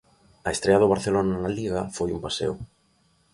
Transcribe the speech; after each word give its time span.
A 0.47 0.49
estrea 0.55 0.81
do 0.81 0.91
Barcelona 0.93 1.33
na 1.37 1.53
Liga 1.59 1.81
foi 1.95 2.09
un 2.11 2.19
paseo. 2.25 2.53